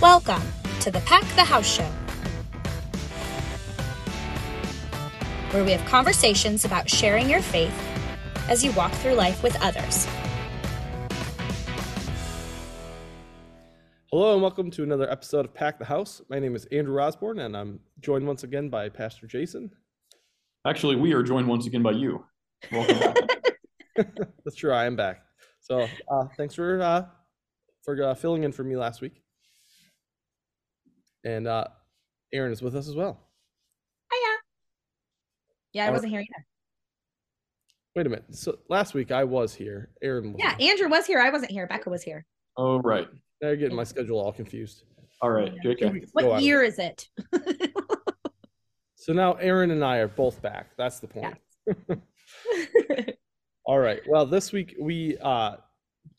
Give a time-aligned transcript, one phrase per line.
[0.00, 0.40] Welcome
[0.80, 1.84] to the Pack the House Show,
[5.50, 7.78] where we have conversations about sharing your faith
[8.48, 10.06] as you walk through life with others.
[14.10, 16.22] Hello and welcome to another episode of Pack the House.
[16.30, 19.70] My name is Andrew Osborne and I'm joined once again by Pastor Jason.
[20.66, 22.24] Actually, we are joined once again by you.
[22.72, 23.16] Welcome back.
[24.46, 25.24] That's true, I am back.
[25.60, 27.04] So uh, thanks for uh,
[27.84, 29.20] for uh, filling in for me last week.
[31.24, 31.64] And uh,
[32.32, 33.18] Aaron is with us as well.
[34.12, 34.36] Hiya.
[35.72, 36.46] Yeah, I wasn't here either.
[37.96, 38.24] Wait a minute.
[38.30, 39.90] So last week I was here.
[40.02, 40.40] Aaron was.
[40.42, 41.20] Yeah, Andrew was here.
[41.20, 41.66] I wasn't here.
[41.66, 42.24] Becca was here.
[42.56, 43.08] oh, right.
[43.42, 44.82] Now you're getting my schedule all confused.
[45.22, 45.92] All right, Two JK.
[45.92, 47.08] weeks ago I What was- year is it?
[48.96, 50.76] So now Aaron and I are both back.
[50.76, 51.34] That's the point.
[53.64, 54.00] All right.
[54.06, 55.56] Well, this week we uh,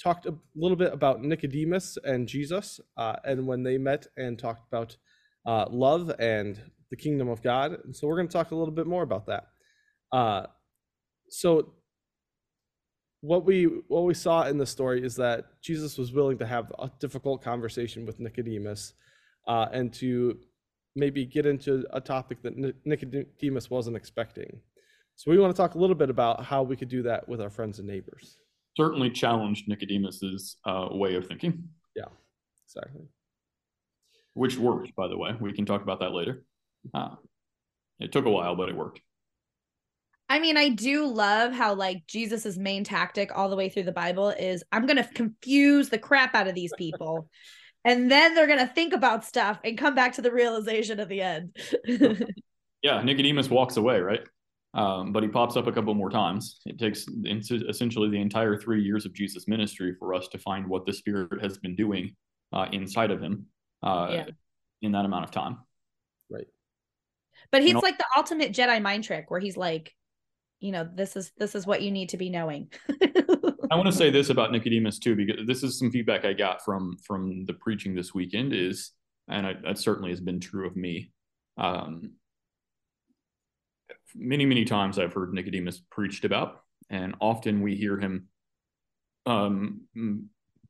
[0.01, 4.67] talked a little bit about Nicodemus and Jesus, uh, and when they met and talked
[4.67, 4.97] about
[5.45, 7.77] uh, love and the kingdom of God.
[7.83, 9.47] And so we're going to talk a little bit more about that.
[10.11, 10.47] Uh,
[11.29, 11.73] so
[13.21, 16.71] what we what we saw in the story is that Jesus was willing to have
[16.79, 18.93] a difficult conversation with Nicodemus,
[19.47, 20.37] uh, and to
[20.95, 24.59] maybe get into a topic that Nicodemus wasn't expecting.
[25.15, 27.39] So we want to talk a little bit about how we could do that with
[27.39, 28.37] our friends and neighbors.
[28.77, 32.05] Certainly challenged Nicodemus's uh, way of thinking, Yeah,
[32.67, 33.03] Exactly.
[34.33, 35.31] which worked, by the way.
[35.39, 36.43] We can talk about that later.
[36.93, 37.15] Uh,
[37.99, 39.01] it took a while, but it worked.
[40.29, 43.91] I mean, I do love how like Jesus's main tactic all the way through the
[43.91, 47.27] Bible is I'm going to confuse the crap out of these people.
[47.83, 51.09] And then they're going to think about stuff and come back to the realization at
[51.09, 51.57] the end.
[52.83, 54.21] Yeah, Nicodemus walks away, right?
[54.73, 56.61] Um, but he pops up a couple more times.
[56.65, 60.85] It takes essentially the entire three years of Jesus' ministry for us to find what
[60.85, 62.15] the Spirit has been doing
[62.53, 63.47] uh, inside of him
[63.83, 64.25] uh, Yeah.
[64.81, 65.57] in that amount of time.
[66.29, 66.47] Right.
[67.51, 69.93] but he's know- like the ultimate Jedi mind trick where he's like,
[70.61, 72.69] you know, this is this is what you need to be knowing.
[73.71, 76.63] I want to say this about Nicodemus too, because this is some feedback I got
[76.63, 78.53] from from the preaching this weekend.
[78.53, 78.91] Is
[79.27, 81.11] and I, that certainly has been true of me.
[81.57, 82.11] Um,
[84.15, 88.27] many many times I've heard Nicodemus preached about, and often we hear him
[89.25, 89.81] um,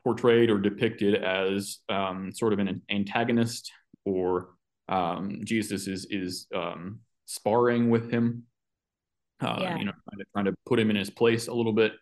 [0.04, 3.72] portrayed or depicted as um, sort of an antagonist,
[4.06, 4.50] or
[4.90, 8.44] um, Jesus is is um, sparring with him.
[9.42, 9.78] Uh, Yeah.
[9.78, 11.94] You know, trying to, trying to put him in his place a little bit.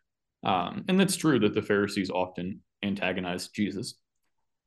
[0.43, 3.95] Um, and that's true that the Pharisees often antagonize Jesus.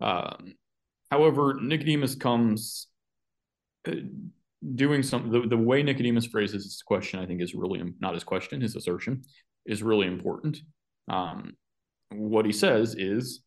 [0.01, 0.55] Um,
[1.11, 2.89] however, Nicodemus comes
[3.89, 3.93] uh,
[4.75, 8.25] doing some, the, the way Nicodemus phrases his question, I think, is really not his
[8.25, 9.23] question, his assertion
[9.67, 10.59] is really important.
[11.09, 11.55] Um,
[12.11, 13.43] what he says is,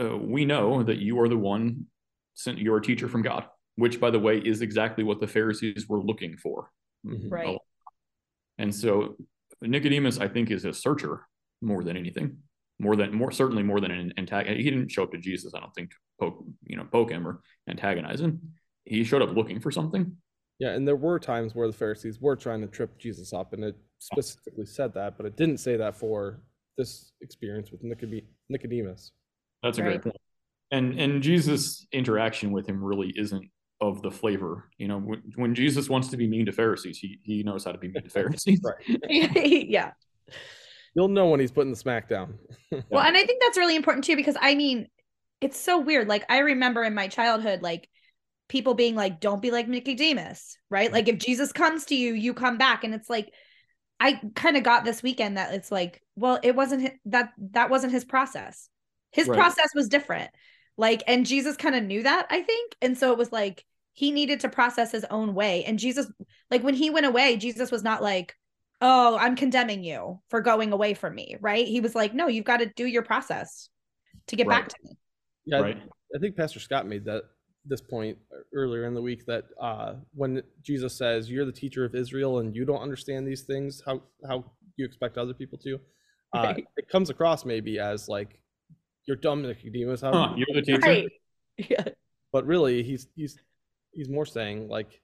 [0.00, 1.86] uh, We know that you are the one
[2.34, 3.44] sent, you're a teacher from God,
[3.76, 6.70] which, by the way, is exactly what the Pharisees were looking for.
[7.06, 7.30] Mhm.
[7.30, 7.58] Right.
[8.58, 9.16] And so
[9.60, 11.26] Nicodemus, I think, is a searcher
[11.60, 12.38] more than anything,
[12.78, 14.62] more than more certainly more than an antagonist.
[14.62, 17.26] He didn't show up to Jesus, I don't think, to poke you know poke him
[17.26, 18.54] or antagonize him.
[18.84, 20.16] He showed up looking for something.
[20.58, 23.64] Yeah, and there were times where the Pharisees were trying to trip Jesus up, and
[23.64, 26.40] it specifically said that, but it didn't say that for
[26.76, 29.12] this experience with Nicodemus.
[29.62, 29.90] That's a Right.
[29.90, 30.16] great point.
[30.70, 33.48] And and Jesus' interaction with him really isn't
[33.80, 34.70] of the flavor.
[34.78, 37.72] You know, when, when Jesus wants to be mean to Pharisees, he he knows how
[37.72, 38.60] to be mean to Pharisees.
[38.62, 39.00] Right.
[39.68, 39.92] yeah.
[40.94, 42.38] You'll know when he's putting the smack down.
[42.90, 44.88] Well, and I think that's really important too because I mean,
[45.40, 46.08] it's so weird.
[46.08, 47.88] Like I remember in my childhood, like
[48.48, 50.92] people being like, "Don't be like Nicodemus," right?
[50.92, 53.32] Like if Jesus comes to you, you come back, and it's like,
[54.00, 57.70] I kind of got this weekend that it's like, well, it wasn't hi- that that
[57.70, 58.68] wasn't his process.
[59.12, 59.38] His Right.
[59.38, 60.30] process was different.
[60.76, 64.10] Like, and Jesus kind of knew that, I think, and so it was like he
[64.10, 65.64] needed to process his own way.
[65.64, 66.10] And Jesus,
[66.50, 68.34] like when he went away, Jesus was not like,
[68.80, 71.66] oh, I'm condemning you for going away from me, right?
[71.66, 73.68] He was like, no, you've got to do your process
[74.26, 74.98] to get back to me.
[75.46, 75.78] Yeah, Right.
[76.14, 77.22] I think Pastor Scott made that
[77.66, 78.18] this point
[78.52, 82.54] earlier in the week that uh, when Jesus says, "You're the teacher of Israel and
[82.54, 84.44] you don't understand these things, how how
[84.76, 85.76] you expect other people to?"
[86.34, 86.66] Uh, Right.
[86.76, 88.40] It comes across maybe as like
[89.06, 90.00] you're dumb, Nicodemus.
[90.00, 90.80] How Huh, you're the teacher.
[90.80, 91.08] Right.
[91.56, 91.84] Yeah.
[92.32, 93.38] but really he's he's
[93.92, 95.00] he's more saying like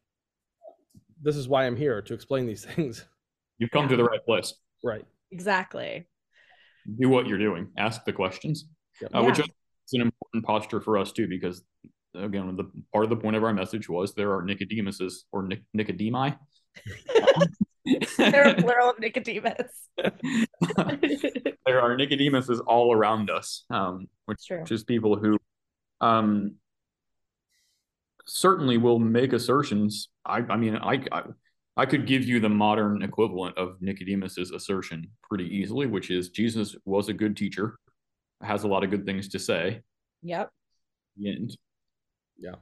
[1.22, 3.04] this is why i'm here to explain these things
[3.58, 4.54] You've come to the right place.
[4.82, 6.06] right Exactly.
[6.98, 7.68] Do what you're doing.
[7.78, 8.64] Ask the questions.
[9.00, 9.10] Yep.
[9.14, 9.46] uh, which is
[9.92, 11.62] an important posture for us too, because
[12.14, 15.62] again, the part of the point of our message was there are Nicodemuses or Nic-
[15.76, 16.36] Nicodemi.
[18.18, 19.88] They're plural of Nicodemus.
[19.96, 25.38] there are Nicodemuses all around us, um, which is people who
[26.00, 26.56] um,
[28.26, 30.08] certainly will make assertions.
[30.24, 31.22] I, I mean, I, I,
[31.76, 36.76] I could give you the modern equivalent of Nicodemus's assertion pretty easily, which is Jesus
[36.84, 37.78] was a good teacher,
[38.42, 39.80] has a lot of good things to say.
[40.22, 40.50] Yep.
[41.18, 41.56] And
[42.40, 42.54] Yeah.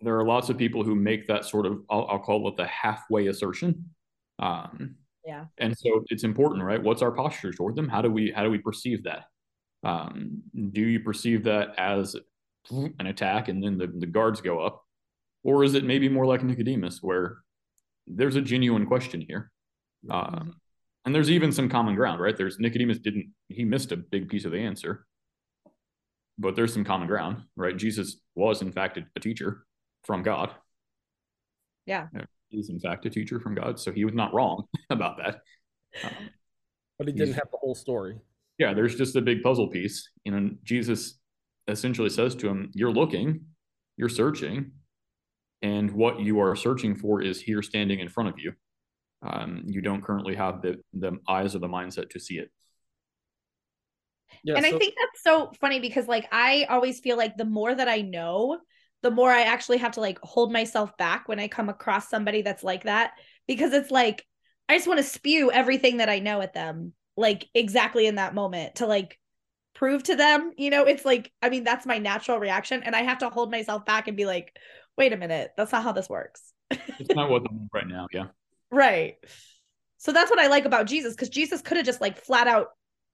[0.00, 2.66] there are lots of people who make that sort of I'll, I'll call it the
[2.66, 3.90] halfway assertion.
[4.38, 5.46] Um, Yeah.
[5.58, 6.82] and so it's important, right?
[6.82, 7.88] What's our posture toward them?
[7.88, 9.24] How do we how do we perceive that?
[9.84, 10.42] Um,
[10.72, 12.16] do you perceive that as
[12.70, 14.84] an attack and then the, the guards go up?
[15.44, 17.38] Or is it maybe more like Nicodemus where
[18.06, 19.50] there's a genuine question here?
[20.10, 20.54] Um,
[21.04, 22.36] and there's even some common ground, right?
[22.36, 25.06] There's Nicodemus didn't he missed a big piece of the answer,
[26.38, 27.76] but there's some common ground, right?
[27.76, 29.64] Jesus was in fact a, a teacher
[30.04, 30.50] from God.
[32.14, 32.24] Yeah.
[32.48, 35.40] He's in fact a teacher from God, so he was not wrong about that.
[36.04, 36.30] Um,
[36.98, 38.16] But he didn't have the whole story.
[38.58, 40.08] yeah, there's just a big puzzle piece.
[40.24, 41.18] You know, Jesus
[41.66, 43.46] essentially says to him, You're looking,
[43.96, 44.72] you're searching,
[45.62, 48.52] and what you are searching for is here standing in front of you.
[49.22, 52.50] Um, you don't currently have the, the eyes or the mindset to see it.
[54.44, 54.54] Yeah.
[54.56, 57.74] and so- I think that's so funny because like I always feel like the more
[57.74, 58.58] that I know,
[59.02, 62.42] the more I actually have to like hold myself back when I come across somebody
[62.42, 63.12] that's like that
[63.46, 64.24] because it's like
[64.68, 68.34] I just want to spew everything that I know at them like exactly in that
[68.34, 69.18] moment to like
[69.74, 73.02] prove to them, you know, it's like I mean that's my natural reaction and I
[73.02, 74.56] have to hold myself back and be like
[74.96, 76.52] wait a minute, that's not how this works.
[76.70, 78.06] It's not what they need right now.
[78.12, 78.26] Yeah.
[78.70, 79.16] Right.
[79.96, 82.68] So that's what I like about Jesus because Jesus could have just like flat out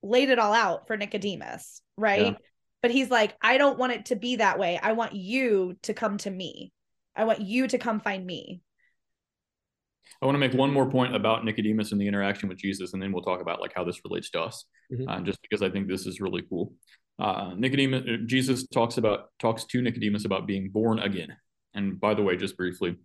[0.04, 2.32] laid it all out for Nicodemus, right?
[2.32, 2.34] Yeah.
[2.82, 4.78] But he's like, I don't want it to be that way.
[4.80, 6.70] I want you to come to me.
[7.16, 8.60] I want you to come find me.
[10.20, 13.02] I want to make one more point about Nicodemus and the interaction with Jesus, and
[13.02, 14.64] then we'll talk about like how this relates to us.
[14.92, 15.08] Mhm.
[15.08, 16.74] Uh, just because I think this is really cool.
[17.18, 21.34] Uh, Nicodemus, uh, Jesus talks about talks to Nicodemus about being born again.
[21.72, 22.96] And by the way, just briefly,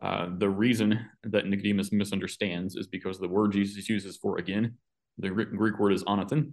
[0.00, 4.76] uh, the reason that Nicodemus misunderstands is because the word Jesus uses for again,
[5.18, 6.52] the Greek word is anothen,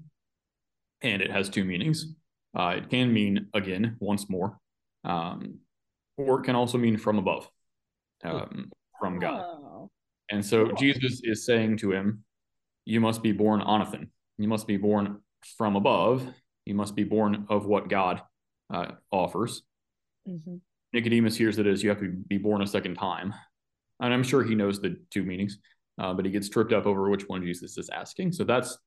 [1.02, 2.14] and it has two meanings.
[2.58, 4.58] Uh, it can mean again, once more,
[5.04, 5.60] um,
[6.18, 7.50] or it can also mean from above,
[8.24, 9.42] um, from God.
[9.42, 9.90] Oh.
[10.32, 10.76] And so Cool.
[10.76, 12.24] Jesus is saying to him,
[12.86, 14.10] You must be born anothen.
[14.38, 15.22] You must be born
[15.58, 16.28] from above.
[16.66, 18.22] You must be born of what God
[18.72, 19.64] uh, offers.
[20.28, 20.62] Mhm.
[20.94, 23.34] Nicodemus hears it as you have to be born a second time.
[24.00, 25.60] And I'm sure he knows the two meanings,
[26.00, 28.31] uh, but he gets tripped up over which one Jesus is asking.
[28.31, 28.78] So that's,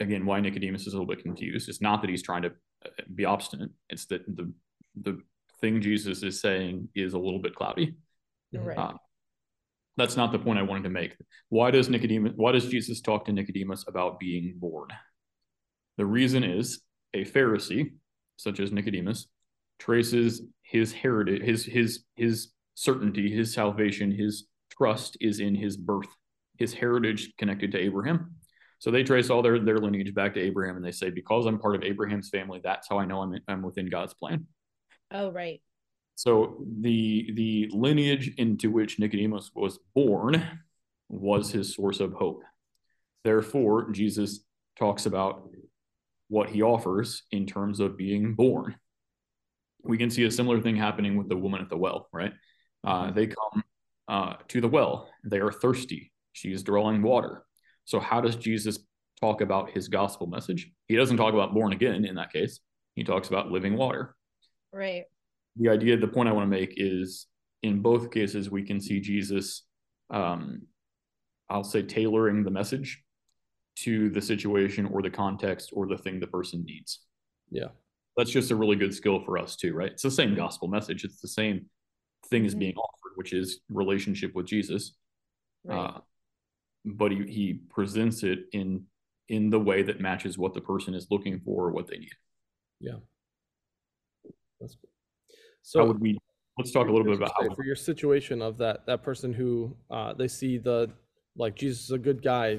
[0.00, 1.68] again, why Nicodemus is a little bit confused.
[1.68, 2.52] It's not that he's trying to
[2.84, 4.52] uh, be obstinate, it's that the,
[5.02, 5.20] the
[5.60, 7.96] thing Jesus is saying is a little bit cloudy.
[8.54, 8.78] Right.
[8.78, 8.94] Uh,
[9.96, 11.16] that's not the point I wanted to make.
[11.48, 14.88] Why does Nicodemus why does Jesus talk to Nicodemus about being born?
[15.96, 16.82] The reason is
[17.14, 17.92] a Pharisee,
[18.36, 19.28] such as Nicodemus,
[19.78, 26.14] traces his heritage, his his his certainty, his salvation, his trust is in his birth,
[26.58, 28.34] his heritage connected to Abraham.
[28.78, 31.58] So they trace all their, their lineage back to Abraham and they say, because I'm
[31.58, 34.46] part of Abraham's family, that's how I know I'm, I'm within God's plan.
[35.10, 35.62] Oh, right.
[36.16, 40.60] So the the lineage into which Nicodemus was born
[41.08, 42.42] was his source of hope.
[43.22, 44.40] Therefore, Jesus
[44.78, 45.48] talks about
[46.28, 48.76] what he offers in terms of being born.
[49.84, 52.32] We can see a similar thing happening with the woman at the well, right?
[52.82, 53.62] Uh, they come
[54.08, 55.10] uh, to the well.
[55.24, 56.12] They are thirsty.
[56.36, 57.44] She is drawing water.
[57.86, 58.78] So, how does Jesus
[59.22, 60.70] talk about his gospel message?
[60.86, 62.60] He doesn't talk about born again in that case.
[62.94, 64.14] He talks about living water
[64.70, 65.04] Right.
[65.56, 67.26] the idea, the point I want to make is
[67.62, 69.62] in both cases, we can see Jesus,
[70.10, 70.66] um,
[71.48, 73.02] I'll say, tailoring the message
[73.76, 77.00] to the situation or the context or the thing the person needs.
[77.50, 77.68] Yeah.
[78.18, 79.92] That's just a really good skill for us, too, right?
[79.92, 81.02] It's the same gospel message.
[81.04, 81.70] It's the same
[82.28, 82.58] thing is Mhm.
[82.58, 84.96] being offered, which is relationship with Jesus.
[85.64, 85.78] Right.
[85.78, 86.00] Uh,
[86.86, 88.84] but he, he presents it in
[89.28, 92.12] in the way that matches what the person is looking for or what they need.
[92.80, 92.98] Yeah.
[94.60, 94.90] That's good.
[95.62, 96.16] So how would we
[96.56, 99.76] let's talk a little bit about how for your situation of that that person who
[99.90, 100.90] uh, they see the
[101.36, 102.58] like Jesus is a good guy,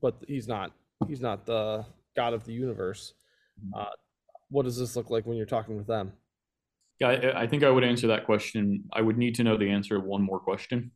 [0.00, 0.72] but he's not.
[1.08, 3.14] He's not the God of the universe.
[3.60, 3.80] Mm-hmm.
[3.80, 3.90] Uh,
[4.50, 6.12] what does this look like when you're talking with them?
[7.00, 8.84] Yeah, I, I think I would answer that question.
[8.92, 10.92] I would need to know the answer to one more question.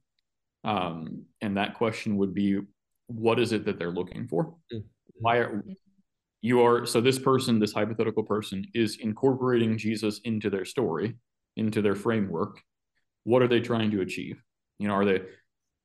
[0.66, 2.60] Um, and that question would be,
[3.06, 4.56] what is it that they're looking for?
[4.72, 4.84] Mhm.
[5.20, 5.64] Why are
[6.42, 11.16] you are so this person, this hypothetical person, is incorporating Jesus into their story,
[11.56, 12.60] into their framework.
[13.24, 14.42] What are they trying to achieve?
[14.78, 15.22] You know, are they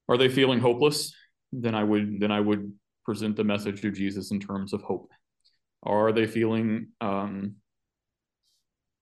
[0.09, 1.13] are they feeling hopeless?
[1.53, 2.73] Then I would then I would
[3.05, 5.11] present the message of Jesus in terms of hope.
[5.83, 7.55] Are they feeling um,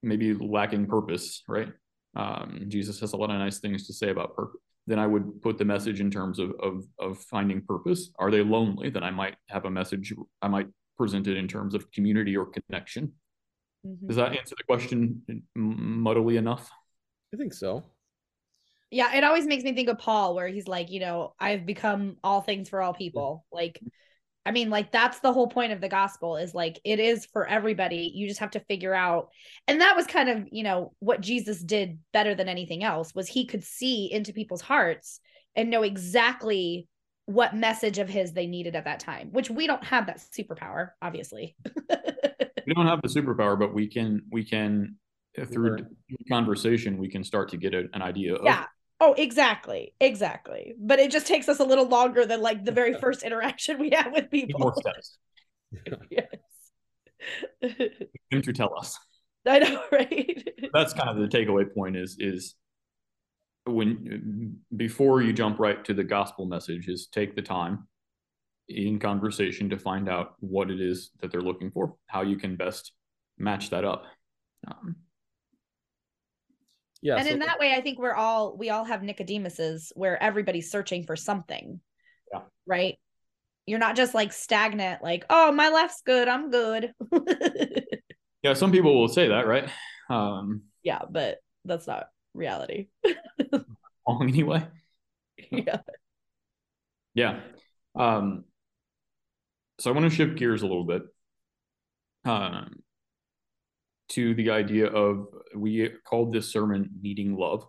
[0.01, 1.71] maybe lacking purpose, right?
[2.15, 4.61] Um, Jesus has a lot of nice things to say about purpose.
[4.89, 8.11] Then I would put the message in terms of, of of finding purpose.
[8.17, 8.89] Are they lonely?
[8.89, 10.11] Then I might have a message.
[10.41, 10.67] I might
[10.97, 13.13] present it in terms of community or connection.
[13.85, 14.07] Mhm.
[14.07, 15.21] Does that answer the question
[15.55, 16.69] muddily enough?
[17.33, 17.83] I think so.
[18.89, 22.17] Yeah, it always makes me think of Paul, where he's like, you know, I've become
[22.23, 23.45] all things for all people.
[23.51, 23.79] Like,
[24.45, 27.47] I mean, like that's the whole point of the gospel is like it is for
[27.47, 28.11] everybody.
[28.13, 29.29] You just have to figure out.
[29.67, 33.27] And that was kind of, you know, what Jesus did better than anything else was
[33.27, 35.19] he could see into people's hearts
[35.55, 36.87] and know exactly
[37.25, 40.91] what message of his they needed at that time, which we don't have that superpower,
[41.01, 41.55] obviously.
[42.69, 44.95] We don't have the superpower, but we can we can
[45.39, 45.87] uh, through
[46.29, 48.65] conversation we can start to get a, an idea of yeah.
[48.99, 49.93] Oh, exactly.
[50.01, 50.75] Exactly.
[50.77, 53.91] But it just takes us a little longer than like the very first interaction we
[53.91, 54.81] have with need more people.
[54.81, 55.17] steps.
[56.11, 56.25] yes.
[58.29, 58.97] Him to tell us.
[59.45, 60.47] I know, right?
[60.73, 62.55] That's kind of the takeaway point is is
[63.65, 67.87] when before you jump right to the gospel message is take the time
[68.67, 72.55] in conversation to find out what it is that they're looking for, how you can
[72.55, 72.91] best
[73.37, 74.03] match that up.
[74.67, 74.95] Um,
[77.01, 77.15] Yeah.
[77.15, 80.71] and so- in that way, I think we're all we all have Nicodemuses where everybody's
[80.71, 81.79] searching for something.
[82.33, 82.41] Yeah.
[82.65, 82.99] Right.
[83.65, 86.93] You're not just like stagnant, like, oh, my left's good, I'm good.
[88.43, 89.69] yeah, some people will say that, right?
[90.09, 92.87] Um, yeah, but that's not reality.
[94.07, 94.65] wrong anyway.
[95.51, 95.77] yeah.
[97.13, 97.39] Yeah.
[97.95, 98.45] Um,
[99.79, 101.03] so I want to shift gears a little bit
[102.25, 102.81] um,
[104.09, 107.65] to the idea of we called this sermon Needing Love.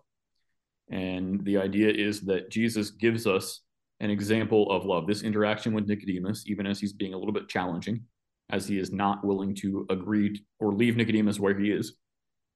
[0.89, 3.61] And the idea is that Jesus gives us
[3.99, 7.47] an example of love, this interaction with Nicodemus, even as he's being a little bit
[7.47, 8.03] challenging,
[8.49, 11.93] as he is not willing to agree or leave Nicodemus where he is.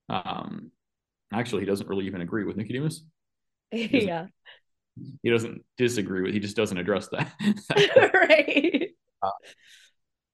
[0.08, 0.72] Um,
[1.32, 3.04] actually, he doesn't really even agree with Nicodemus.
[3.72, 4.26] yeah.
[5.22, 6.32] He doesn't disagree with.
[6.32, 7.32] He just doesn't address that.
[8.14, 8.90] right.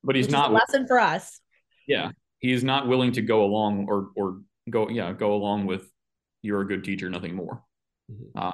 [0.03, 1.41] but he's Which not a lesson for us.
[1.87, 2.11] yeah
[2.43, 5.89] he's not willing to go along or or go yeah go along with
[6.43, 7.65] you're a good teacher nothing more.
[8.11, 8.31] Mhm.
[8.35, 8.53] uh,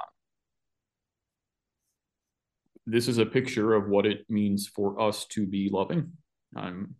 [2.85, 6.13] this is a picture of what it means for us to be loving.
[6.55, 6.95] Um,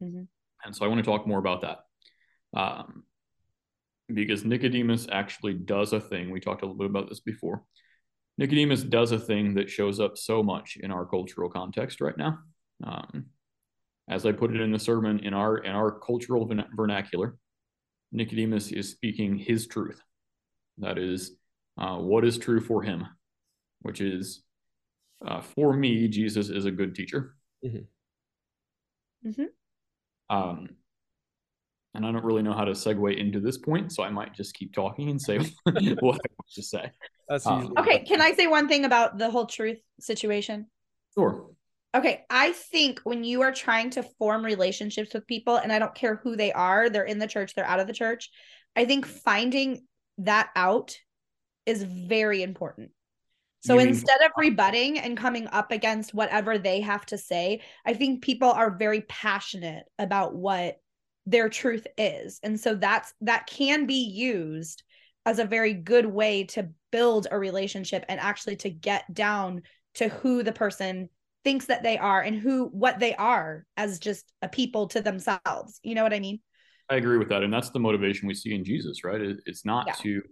[0.00, 0.28] Mhm.
[0.64, 1.78] and so i want to talk more about that.
[2.54, 3.04] Um,
[4.08, 7.64] because nicodemus actually does a thing we talked a little bit about this before.
[8.38, 12.38] Nicodemus does a thing that shows up so much in our cultural context right now.
[12.84, 13.26] Um,
[14.08, 17.36] as I put it in the sermon, in our in our cultural vernacular,
[18.12, 20.00] Nicodemus is speaking his truth.
[20.78, 21.36] That is
[21.76, 23.06] uh, what is true for him,
[23.82, 24.42] which is
[25.26, 27.34] uh, for me, Jesus is a good teacher.
[27.64, 27.86] Mhm.
[29.26, 29.46] Mhm.
[30.30, 30.68] Um,
[31.94, 34.54] and I don't really know how to segue into this point, so I might just
[34.54, 36.90] keep talking and say what I want to say.
[37.28, 40.66] That's Uh, Okay, can I say one thing about the whole truth situation?
[41.14, 41.50] Sure.
[41.94, 45.94] Okay, I think when you are trying to form relationships with people, and I don't
[45.94, 48.30] care who they are, they're in the church, they're out of the church,
[48.76, 49.86] I think finding
[50.18, 50.98] that out
[51.64, 52.90] is very important.
[53.60, 57.62] So You mean- instead of rebutting and coming up against whatever they have to say,
[57.86, 60.76] I think people are very passionate about what
[61.26, 62.38] their truth is.
[62.42, 64.82] And so that's that can be used
[65.26, 69.62] as a very good way to build a relationship and actually to get down
[69.94, 71.10] to who the person
[71.44, 75.80] thinks that they are and who what they are as just a people to themselves.
[75.82, 76.40] You know what I mean?
[76.90, 79.20] I agree with that, and that's the motivation we see in Jesus, right?
[79.46, 79.92] It's not Yeah.
[79.94, 80.22] to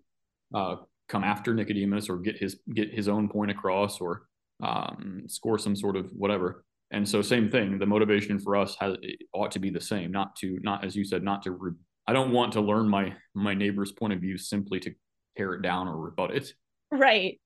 [0.54, 0.76] uh,
[1.08, 4.26] come after Nicodemus or get his get his own point across or
[4.62, 6.64] um, score some sort of whatever.
[6.92, 7.78] And so, same thing.
[7.78, 10.94] The motivation for us has it ought to be the same, not to not as
[10.96, 11.50] you said, not to.
[11.50, 11.72] Re-
[12.06, 14.94] I don't want to learn my my neighbor's point of view simply to
[15.36, 16.52] tear it down or rebut it.
[16.90, 17.40] Right.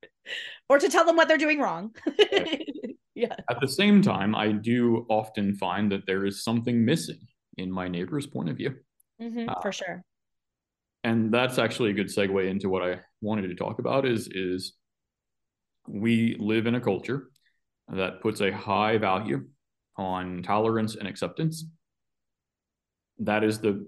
[0.68, 1.94] Or to tell them what they're doing wrong.
[3.20, 3.36] yeah.
[3.50, 7.20] At the same time, I do often find that there is something missing
[7.58, 8.74] in my neighbor's point of view.
[9.20, 10.02] Mhm, Uh, for sure.
[11.04, 14.74] and that's actually a good segue into what I wanted to talk about is is
[15.88, 17.30] we live in a culture
[17.88, 19.48] that puts a high value
[19.96, 21.64] on tolerance and acceptance.
[23.18, 23.86] That is the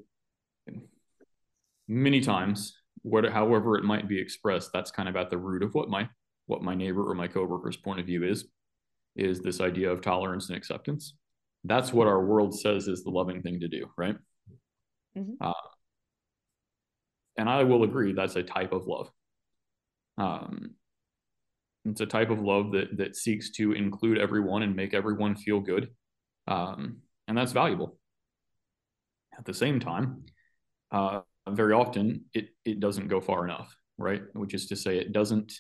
[1.89, 5.75] many times what however it might be expressed, that's kind of at the root of
[5.75, 6.09] what my
[6.47, 8.47] what my neighbor or my coworker's point of view is,
[9.17, 11.15] is this idea of tolerance and acceptance.
[11.65, 14.17] That's what our world says is the loving thing to do, right?
[15.17, 15.37] Mhm.
[15.41, 15.53] Uh,
[17.37, 19.11] and I will agree that's a type of love.
[20.19, 20.75] Um,
[21.85, 25.61] it's a type of love that that seeks to include everyone and make everyone feel
[25.61, 25.95] good,
[26.47, 27.99] um, and that's valuable.
[29.37, 30.27] At the same time,
[30.91, 34.23] uh, very often it it doesn't go far enough, right?
[34.35, 35.53] Which is to say, it doesn't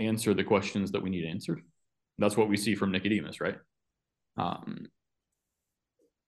[0.00, 1.62] answer the questions that we need answered.
[2.18, 3.56] That's what we see from Nicodemus, right?
[4.36, 4.86] Um,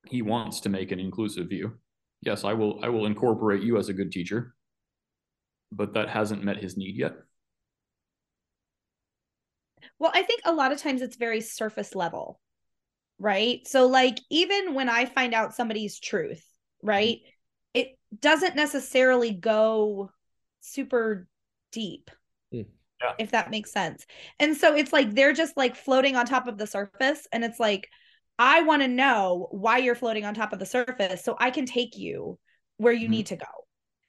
[0.07, 1.79] he wants to make an inclusive view.
[2.21, 2.79] Yes, I will.
[2.85, 4.55] I will incorporate you as a good teacher,
[5.73, 7.15] but that hasn't met his need yet.
[9.99, 12.41] Well, I think a lot of times it's very surface level,
[13.19, 13.67] right?
[13.67, 16.45] So, like, even when I find out somebody's truth,
[16.83, 17.19] right,
[17.75, 20.11] it doesn't necessarily go
[20.61, 21.27] super
[21.73, 22.11] deep.
[23.03, 23.13] Yeah.
[23.19, 24.07] If that makes sense.
[24.39, 27.27] And so it's like they're just like floating on top of the surface.
[27.33, 27.89] And it's like,
[28.39, 31.67] I want to know why you're floating on top of the surface so I can
[31.67, 32.39] take you
[32.77, 33.11] where you Mhm.
[33.11, 33.47] need to go.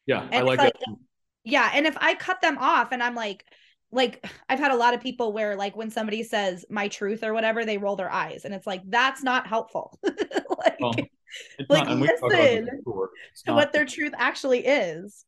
[0.06, 0.96] Yeah, I And like it's that.
[1.44, 1.70] Yeah.
[1.74, 3.46] And if I cut them off and I'm like,
[3.92, 7.34] like I've had a lot of people where like when somebody says my truth or
[7.34, 10.00] whatever, they roll their eyes and it's like that's not helpful.
[10.04, 10.96] like Well,
[11.70, 13.10] like, not, and we've talked about this listen before.
[13.46, 15.26] To what their truth actually is.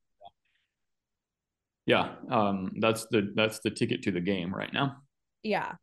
[1.86, 4.98] Yeah, um, that's the that's the ticket to the game right now.
[5.44, 5.74] Yeah.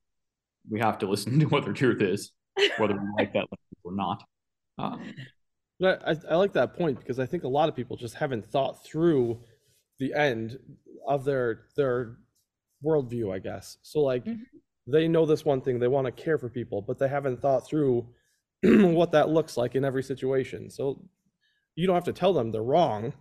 [0.69, 2.33] We have to listen to what their truth is,
[2.79, 3.47] whether we like that
[3.85, 4.23] or not.
[4.79, 5.15] Um,
[5.81, 8.47] But I, I like that point because I think a lot of people just haven't
[8.47, 9.41] thought through
[9.99, 10.59] the end
[11.07, 12.19] of their their
[12.85, 13.79] worldview, I guess.
[13.83, 14.41] So like Mhm.
[14.87, 17.67] they know this one thing, they want to care for people, but they haven't thought
[17.67, 18.09] through
[18.63, 20.71] what that looks like in every situation.
[20.71, 21.05] So
[21.77, 23.13] you don't have to tell them they're wrong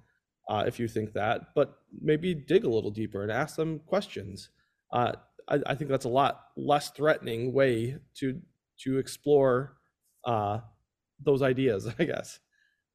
[0.49, 4.49] uh, if you think that, but maybe dig a little deeper and ask them questions.
[4.91, 5.13] Uh,
[5.47, 8.41] I, I think that's a lot less threatening way to
[8.83, 9.77] to explore
[10.25, 10.59] uh,
[11.23, 12.39] those ideas, I guess.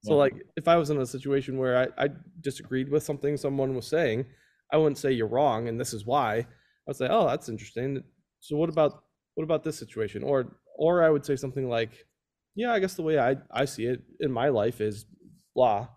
[0.02, 0.16] So Yeah.
[0.16, 2.08] like if I was in a situation where I, I
[2.40, 4.26] disagreed with something someone was saying,
[4.72, 6.38] I wouldn't say you're wrong and this is why.
[6.38, 6.46] I
[6.88, 8.02] would say, oh, that's interesting.
[8.40, 9.02] So what about
[9.34, 10.22] what about this situation?
[10.22, 12.06] Or or I would say something like,
[12.54, 15.06] yeah, I guess the way I, I see it in my life is
[15.54, 15.88] blah.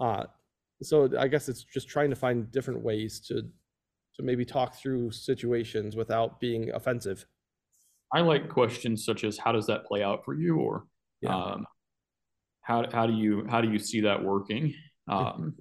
[0.00, 0.24] Uh,
[0.82, 3.42] so I guess it's just trying to find different ways to
[4.16, 7.24] to maybe talk through situations without being offensive.
[8.12, 10.86] I like questions such as how does that play out for you, or
[11.22, 11.34] Yeah.
[11.34, 11.66] um,
[12.60, 14.74] how how do you how do you see that working?
[15.08, 15.56] Um,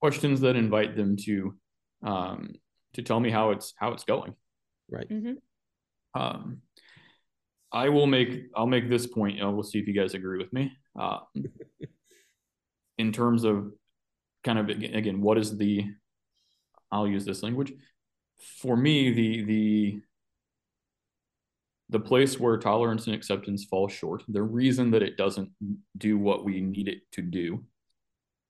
[0.00, 1.54] questions that invite them to
[2.02, 2.54] um,
[2.94, 4.34] to tell me how it's how it's going.
[4.90, 5.08] Right.
[5.08, 6.20] Mm-hmm.
[6.20, 6.62] Um,
[7.72, 9.40] I will make I'll make this point.
[9.40, 10.72] And we'll see if you guys agree with me.
[10.98, 11.20] Uh,
[12.98, 13.72] in terms of
[14.46, 15.84] kind of again, what is the
[16.90, 17.72] I'll use this language.
[18.62, 20.00] For me, the the
[21.90, 25.50] the place where tolerance and acceptance fall short, the reason that it doesn't
[25.96, 27.64] do what we need it to do,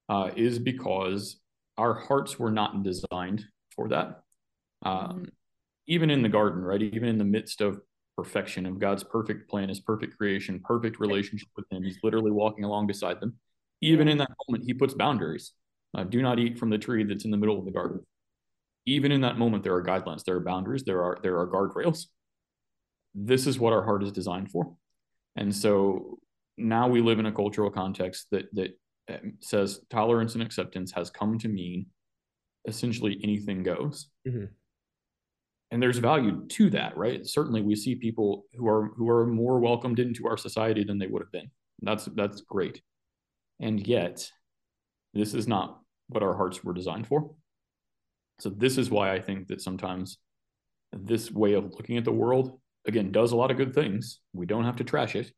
[0.09, 1.41] uh, is because
[1.77, 4.23] our hearts were not designed for that.
[4.83, 5.27] Um,
[5.87, 6.83] Even in the garden, right?
[6.83, 7.81] Even in the midst of
[8.17, 12.65] perfection of God's perfect plan, His perfect creation, perfect relationship with Him, He's literally walking
[12.65, 13.35] along beside them.
[13.83, 15.53] Even in that moment, He puts boundaries.
[15.97, 18.01] Uh, do not eat from the tree that's in the middle of the garden.
[18.85, 22.07] Even in that moment, there are guidelines, there are boundaries, there are there are guardrails
[23.17, 24.77] this is what our heart is designed for.
[25.37, 26.19] And so
[26.59, 28.79] now we live in a cultural context that that
[29.09, 31.87] um, says tolerance and acceptance has come to mean
[32.69, 34.09] essentially anything goes.
[34.27, 34.51] Mhm.
[35.71, 37.27] And there's value to that, right?
[37.27, 41.07] Certainly we see people who are who are more welcomed into our society than they
[41.07, 41.51] would have been.
[41.83, 42.83] That's that's great.
[43.61, 44.31] And yet
[45.15, 47.31] this is not what our hearts were designed for.
[48.40, 50.19] So this is why I think that sometimes
[50.92, 54.21] this way of looking at the world again does a lot of good things.
[54.33, 55.33] We don't have to trash it.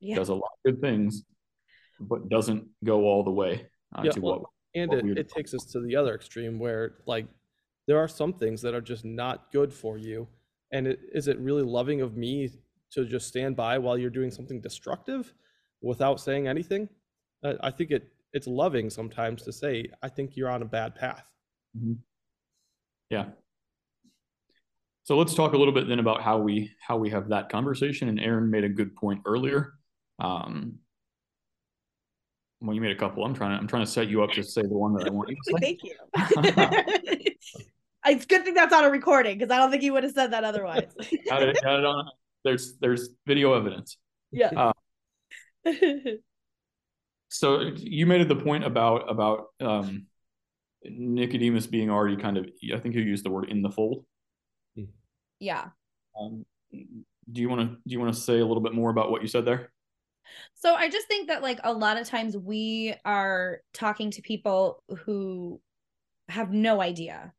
[0.00, 0.16] Yeah.
[0.16, 1.24] Does a lot of good things,
[2.00, 4.50] but doesn't go all the way uh, Yeah, to well, what.
[4.74, 7.26] and what it, we'd it takes us to the other extreme where like
[7.86, 10.26] there are some things that are just not good for you
[10.72, 12.50] and it, is it really loving of me
[12.90, 15.32] to just stand by while you're doing something destructive
[15.80, 16.88] without saying anything
[17.44, 20.94] i, I think it it's loving sometimes to say i think you're on a bad
[20.94, 21.24] path
[23.10, 23.26] Yeah.
[25.04, 28.08] So let's talk a little bit then about how we how we have that conversation.
[28.08, 29.74] And Aaron made a good point earlier.
[30.18, 30.78] Um,
[32.60, 33.24] well, you made a couple.
[33.24, 35.10] I'm trying to I'm trying to set you up to say the one that I
[35.10, 35.58] want you to say.
[35.60, 35.96] Thank you.
[38.06, 40.12] it's a good thing that's on a recording because I don't think he would have
[40.12, 40.94] said that otherwise.
[41.28, 42.08] Got it, got it on.
[42.44, 43.98] There's there's video evidence.
[44.30, 44.72] yeah.
[47.32, 50.06] So you made the point about about um,
[50.84, 54.04] Nicodemus being already kind of I think you used the word in the fold.
[55.40, 55.68] yeah.
[56.18, 59.10] Um, do you want to do you want to say a little bit more about
[59.10, 59.72] what you said there?
[60.54, 64.82] So I just think that like a lot of times we are talking to people
[65.04, 65.60] who
[66.28, 67.32] have no idea.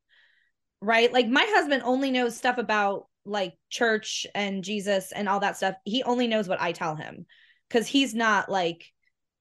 [0.82, 1.14] Right?
[1.14, 5.76] Like my husband only knows stuff about like church and Jesus and all that stuff.
[5.86, 7.28] He only knows what I tell him
[7.70, 8.92] cuz he's not like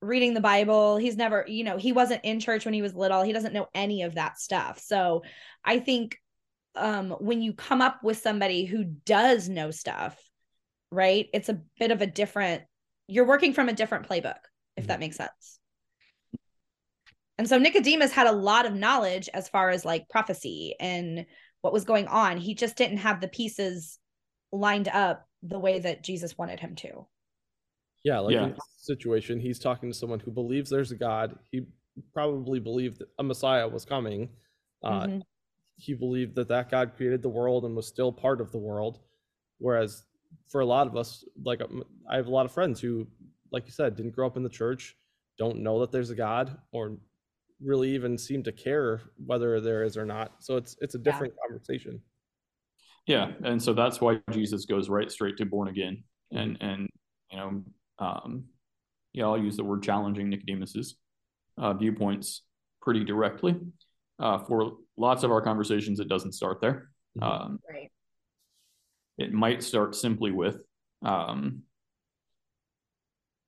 [0.03, 0.97] reading the Bible.
[0.97, 3.23] He's never, you know, he wasn't in church when he was little.
[3.23, 4.81] He doesn't know any of that stuff.
[4.81, 5.23] So
[5.65, 6.19] I think
[6.75, 10.19] um when you come up with somebody who does know stuff,
[10.91, 11.29] right?
[11.33, 12.65] It's a bit of a different
[13.07, 14.39] you're working from a different playbook,
[14.77, 15.59] if that makes sense.
[17.39, 21.27] And so Nicodemus had a lot of knowledge as far as like prophecy and
[21.61, 22.37] what was going on.
[22.37, 23.99] He just didn't have the pieces
[24.51, 27.07] lined up the way that Jesus wanted him to.
[28.05, 28.45] Yeah, like Yeah.
[28.45, 31.39] in this situation, he's talking to someone who believes there's a God.
[31.51, 31.67] He
[32.13, 34.31] probably believed that a Messiah was coming.
[34.83, 35.23] Uh, Mhm.
[35.77, 39.01] He believed that that God created the world and was still part of the world.
[39.59, 40.07] Whereas
[40.49, 43.07] for a lot of us, like um, I have a lot of friends who,
[43.51, 44.97] like you said, didn't grow up in the church,
[45.39, 46.99] don't know that there's a God, or
[47.61, 50.43] really even seem to care whether there is or not.
[50.43, 52.03] So it's it's a different conversation.
[53.07, 56.89] Yeah, and so that's why Jesus goes right straight to born again, and and
[57.31, 57.65] you know,
[58.03, 58.45] um,
[59.13, 60.97] yeah, I'll use the word challenging Nicodemus's
[61.59, 62.43] uh, viewpoints
[62.81, 63.57] pretty directly.
[64.19, 66.91] Uh, for lots of our conversations, it doesn't start there.
[67.19, 67.23] Mhm.
[67.23, 67.93] Um, Right.
[69.19, 70.57] it might start simply with,
[71.03, 71.63] um,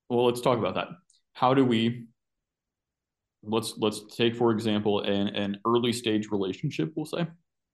[0.09, 0.89] well, let's talk about that.
[1.33, 2.07] How do we?
[3.43, 7.27] Let's let's take for example an an early stage relationship, we'll say,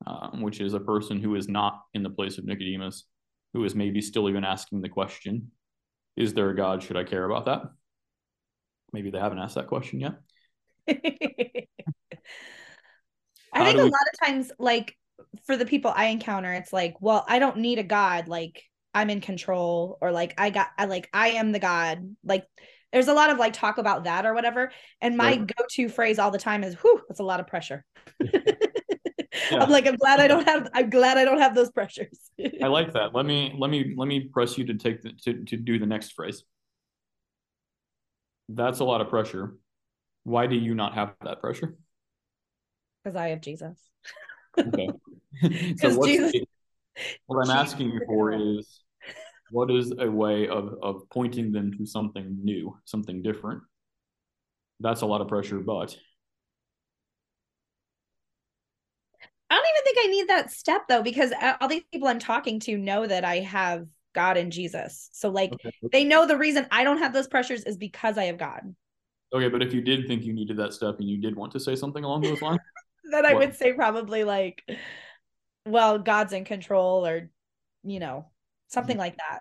[0.07, 3.05] um, which is a person who is not in the place of Nicodemus,
[3.53, 5.51] who is maybe still even asking the question,
[6.16, 6.83] "Is there a God?
[6.83, 7.62] Should I care about that?"
[8.92, 10.14] Maybe they haven't asked that question yet.
[10.88, 11.66] I
[13.64, 14.96] think do a we- lot of times, like
[15.46, 18.29] for the people I encounter, it's like, well, I don't need a God.
[18.29, 18.62] Like
[18.94, 22.16] I'm in control, or like I got, I like I am the God.
[22.25, 22.46] Like
[22.92, 24.73] there's a lot of like talk about that or whatever.
[25.01, 25.46] And my Right.
[25.46, 27.85] go-to phrase all the time is, "Whew, that's a lot of pressure."
[29.51, 29.63] Yeah.
[29.63, 30.69] I'm like, I'm glad I don't have.
[30.75, 32.31] I'm glad I don't have those pressures.
[32.63, 33.15] I like that.
[33.15, 35.87] Let me let me let me press you to take the, to to do the
[35.87, 36.45] next phrase.
[38.49, 39.57] That's a lot of pressure.
[40.25, 41.77] Why do you not have that pressure?
[43.03, 43.79] Because I have Jesus.
[44.59, 44.89] Okay.
[45.79, 46.47] so what's Jesus- the-
[47.27, 48.81] what I'm Jesus asking you for is
[49.51, 53.63] what is a way of of pointing them to something new, something different?
[54.81, 55.97] That's a lot of pressure, but
[59.51, 62.61] I don't even think I need that step though, because all these people I'm talking
[62.61, 65.09] to know that I have God and Jesus.
[65.12, 65.72] So like okay.
[65.92, 68.74] they know the reason I don't have those pressures is because I have God.
[69.33, 71.61] Okay, but if you did think you needed that step and you did want to
[71.61, 72.61] say something along those lines,
[73.11, 73.40] Then I What?
[73.40, 74.62] would say probably like,
[75.66, 77.31] well, God's in control, or
[77.83, 78.26] you know,
[78.68, 79.00] something mm-hmm.
[79.00, 79.40] like that.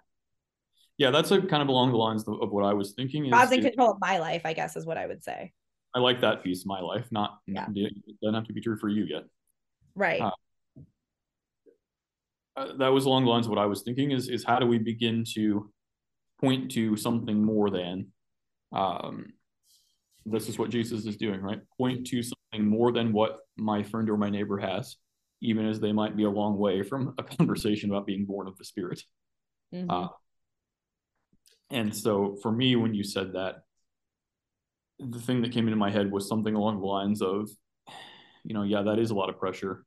[0.98, 3.26] yeah, that's a kind of along the lines of, of what I was thinking.
[3.26, 5.54] Is, God's in is- control of my life, I guess, is what I would say.
[5.94, 7.08] I like that piece my life.
[7.12, 7.66] Not, Yeah.
[7.74, 9.24] it doesn't have to be true for you yet.
[9.96, 10.22] Right.
[10.22, 10.32] Uh,
[12.56, 14.66] uh, that was along the lines of what I was thinking is is how do
[14.66, 15.72] we begin to
[16.42, 18.08] point to something more than
[18.72, 19.34] um,
[20.26, 21.60] this is what Jesus is doing, right?
[21.78, 24.98] Point to something more than what my friend or my neighbor has,
[25.42, 28.58] even as they might be a long way from a conversation about being born of
[28.58, 29.02] the Spirit.
[29.74, 29.86] Mhm.
[29.90, 30.10] Uh,
[31.70, 33.64] and so for me, when you said that,
[35.00, 37.50] the thing that came into my head was something along the lines of,
[38.50, 39.86] you know, yeah, that is a lot of pressure.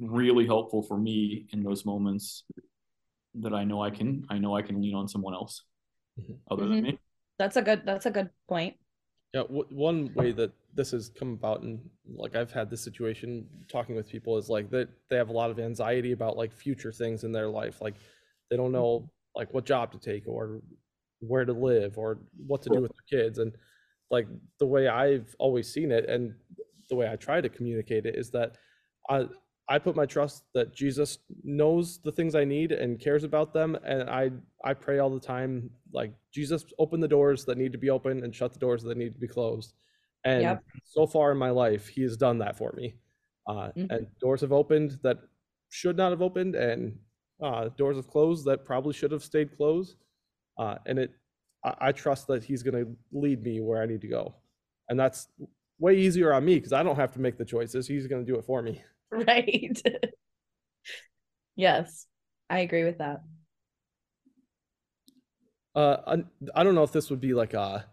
[0.00, 2.44] Really helpful for me in those moments
[3.34, 5.64] that I know I can, I know I can lean on someone else
[6.18, 6.38] Mhm.
[6.50, 6.82] other than Mhm.
[6.82, 6.98] me.
[7.36, 7.82] that's a good.
[7.84, 8.76] That's a good point.
[9.34, 13.48] Yeah, w- one way that this has come about, and like I've had this situation
[13.68, 16.92] talking with people, is like that they have a lot of anxiety about like future
[16.92, 17.80] things in their life.
[17.80, 17.96] Like
[18.48, 20.62] they don't know like what job to take or
[21.18, 23.38] where to live or what to do with their kids.
[23.38, 23.56] And
[24.10, 24.28] like
[24.60, 26.34] the way I've always seen it, and
[26.94, 28.56] the way I try to communicate it, is that
[29.10, 29.26] I
[29.66, 33.76] I put my trust that Jesus knows the things I need and cares about them,
[33.84, 34.30] and I
[34.64, 38.22] I pray all the time like Jesus open the doors that need to be open
[38.24, 39.74] and shut the doors that need to be closed.
[40.24, 40.64] And Yep.
[40.84, 42.94] so far in my life, He has done that for me.
[43.46, 43.90] Uh, Mhm.
[43.90, 45.18] And doors have opened that
[45.70, 46.98] should not have opened, and
[47.40, 49.96] uh, doors have closed that probably should have stayed closed.
[50.56, 51.10] Uh, and it,
[51.64, 54.34] I, I trust that He's going to lead me where I need to go,
[54.88, 55.28] and that's
[55.78, 57.86] way easier on me because I don't have to make the choices.
[57.86, 58.82] He's going to do it for me.
[59.12, 59.80] Right.
[61.56, 62.06] yes,
[62.50, 63.20] I agree with that.
[65.76, 66.24] Uh, I,
[66.60, 67.86] I don't know if this would be like a,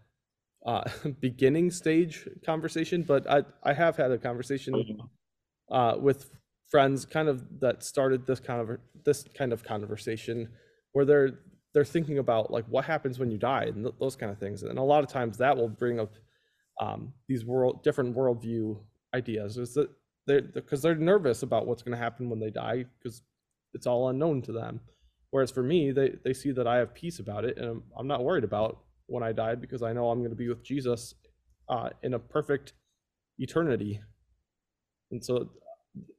[0.65, 0.83] uh
[1.19, 4.97] beginning stage conversation, but I I have had a conversation
[5.71, 6.31] uh, with
[6.69, 10.49] friends kind of that started this kind of this kind of conversation
[10.93, 11.39] where they're
[11.73, 14.63] they're thinking about like what happens when you die and th- those kind of things
[14.63, 16.13] and a lot of times that will bring up
[16.79, 18.77] um, these world different worldview
[19.13, 19.89] ideas is that
[20.27, 23.21] they're because they're nervous about what's going to happen when they die because
[23.73, 24.79] it's all unknown to them
[25.31, 28.07] whereas for me they, they see that i have peace about it and I'm, I'm
[28.07, 28.79] not worried about
[29.11, 31.15] when I die because I know I'm going to be with Jesus
[31.69, 32.73] uh, in a perfect
[33.37, 34.01] eternity.
[35.11, 35.49] And so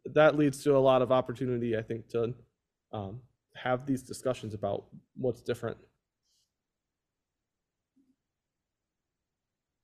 [0.04, 2.34] that leads to a lot of opportunity, I think, to
[2.92, 3.20] um,
[3.56, 4.84] have these discussions about
[5.16, 5.78] what's different.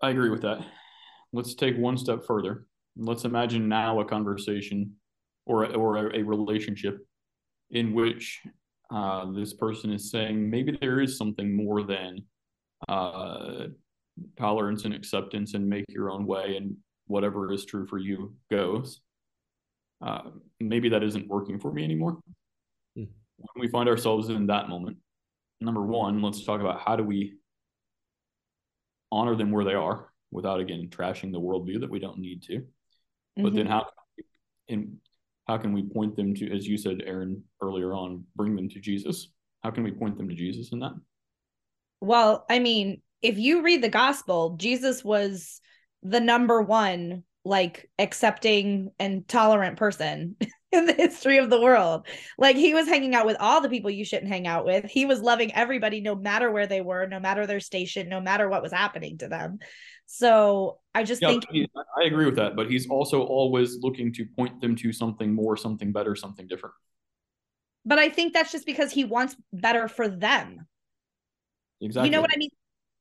[0.00, 0.64] I agree with that.
[1.32, 2.66] Let's take one step further.
[2.96, 4.94] Let's imagine now a conversation
[5.46, 7.06] or a, or a, relationship
[7.70, 8.40] in which
[8.90, 12.22] uh, this person is saying maybe there is something more than
[12.88, 13.66] uh,
[14.36, 19.00] tolerance and acceptance and make your own way and whatever is true for you goes.
[20.00, 20.30] Uh,
[20.60, 22.18] maybe that isn't working for me anymore.
[22.94, 23.04] Hmm.
[23.36, 24.98] When we find ourselves in that moment,
[25.60, 27.37] number one, let's talk about how do we
[29.10, 32.58] honor them where they are without again trashing the worldview that we don't need to.
[32.58, 33.42] Mm-hmm.
[33.42, 33.72] But then mm-hmm.
[33.72, 33.86] how
[34.68, 34.98] in
[35.46, 38.80] how can we point them to, as you said, Aaron, earlier on, bring them to
[38.80, 39.28] Jesus?
[39.62, 40.92] How can we point them to Jesus in that?
[42.00, 45.60] Well, I mean, if you read the gospel, Jesus was
[46.02, 50.36] the number one, like accepting and tolerant person
[50.72, 52.06] in the history of the world.
[52.36, 54.84] Like he was hanging out with all the people you shouldn't hang out with.
[54.84, 58.48] He was loving everybody, no matter where they were, no matter their station, no matter
[58.50, 59.58] what was happening to them.
[60.04, 61.46] So I just yeah, think
[61.96, 65.56] I agree with that, but he's also always looking to point them to something more,
[65.56, 66.74] something better, something different.
[67.86, 70.66] But I think that's just because he wants better for them.
[71.80, 72.08] Exactly.
[72.08, 72.50] You know what I mean?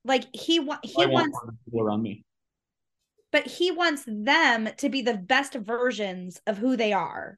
[0.06, 2.24] Like he wa- he I wants want people around me.
[3.32, 7.38] But he wants them to be the best versions of who they are.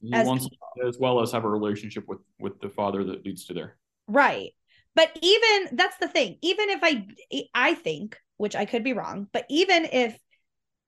[0.00, 0.68] He as wants people.
[0.86, 3.76] as well as have a relationship with with the father that leads to there.
[4.06, 4.52] Right.
[4.94, 6.38] But even that's the thing.
[6.42, 7.06] Even if I
[7.54, 10.18] I think which I could be wrong, but even if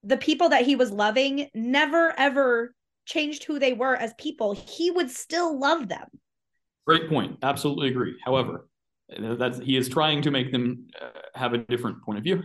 [0.04, 2.74] the people that he was loving never ever
[3.06, 6.06] changed who they were as people, he would still love them.
[6.86, 7.38] Great point.
[7.42, 8.14] Absolutely agree.
[8.24, 8.68] However,
[9.18, 12.42] that's he is trying to make them uh, have a different point of view.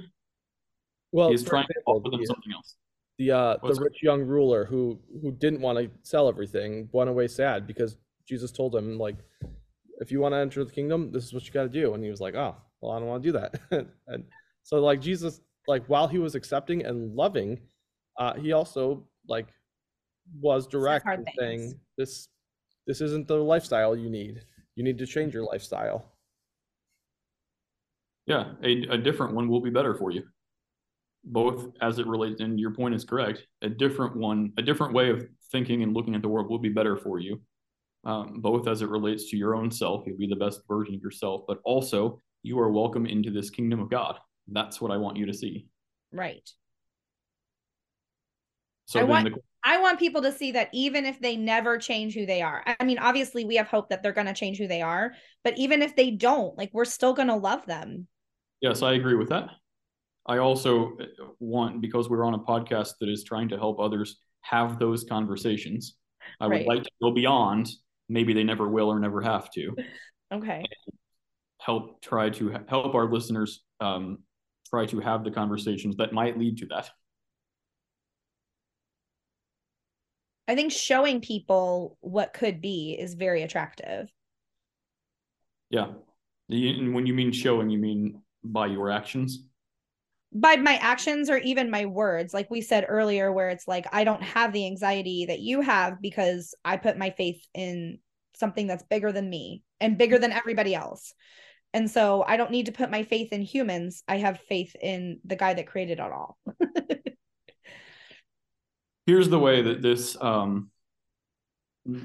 [1.14, 2.76] Well, he's trying example, to offer them the, something else.
[3.20, 7.28] The uh, the rich young ruler who who didn't want to sell everything went away
[7.28, 7.98] sad because
[8.28, 9.18] Jesus told him like,
[10.00, 12.04] if you want to enter the kingdom, this is what you got to do, and
[12.04, 14.24] he was like, oh, well, I don't want to do that, and
[14.64, 17.60] so like Jesus, like while he was accepting and loving,
[18.18, 19.48] uh, he also like
[20.42, 22.28] was direct in saying this
[22.88, 24.42] this isn't the lifestyle you need.
[24.76, 26.12] You need to change your lifestyle.
[28.26, 30.24] Yeah, a, a different one will be better for you.
[31.26, 33.46] Both as it relates, and your point is correct.
[33.62, 36.70] A different one, a different way of thinking and looking at the world will be
[36.70, 37.42] better for you.
[38.06, 41.02] Um, both as it relates to your own self, you'll be the best version of
[41.02, 44.20] yourself, but also you are welcome into this kingdom of God.
[44.52, 45.68] That's what I want you to see.
[46.12, 46.50] Right.
[48.86, 49.40] So I want, the...
[49.64, 52.66] I want people to see that even if they never change who they are.
[52.78, 55.14] I mean, obviously we have hope that they're going to change who they are,
[55.46, 58.08] but even if they don't, like we're still going to love them.
[58.60, 59.48] Yes, I agree with that.
[60.26, 60.98] I also
[61.40, 65.96] want because we're on a podcast that is trying to help others have those conversations.
[66.40, 66.60] I right.
[66.60, 67.70] would like to go beyond.
[68.10, 69.76] Maybe they never will or never have to.
[70.34, 70.64] okay.
[71.60, 74.20] Help try to help our listeners um,
[74.70, 76.90] try to have the conversations that might lead to that.
[80.48, 84.10] I think showing people what could be is very attractive.
[85.70, 85.88] Yeah.
[86.50, 89.46] And when you mean showing, you mean by your actions?
[90.34, 92.34] By my actions or even my words.
[92.34, 96.02] Like we said earlier, where it's like, I don't have the anxiety that you have
[96.02, 98.00] because I put my faith in
[98.36, 101.14] something that's bigger than me and bigger than everybody else.
[101.74, 104.04] And so I don't need to put my faith in humans.
[104.08, 106.38] I have faith in the guy that created it all.
[109.06, 110.70] Here's the way that this um,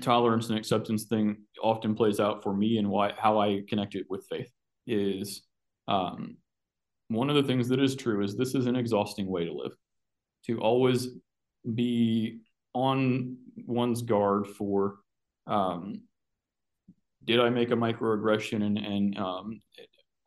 [0.01, 4.07] tolerance and acceptance thing often plays out for me and why how I connect it
[4.09, 4.51] with faith
[4.87, 5.43] is
[5.87, 6.39] um,
[7.09, 9.73] one of the things that is true is this is an exhausting way to live.
[10.47, 11.09] To always
[11.75, 12.41] be
[12.75, 14.97] on one's guard for
[15.47, 16.03] um,
[17.25, 19.61] did I make a microaggression and and um,